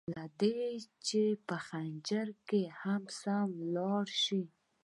[0.15, 0.59] له دي
[1.05, 2.61] چي په ځنځير کي
[3.19, 4.43] سم لاړ شي